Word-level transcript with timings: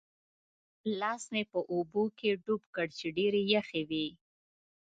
لاس 0.99 1.23
مې 1.33 1.43
په 1.51 1.59
اوبو 1.73 2.03
کې 2.17 2.29
ډوب 2.43 2.61
کړ 2.75 2.87
چې 2.97 3.07
ډېرې 3.17 3.41
یخې 3.55 3.81
وې. 3.89 4.07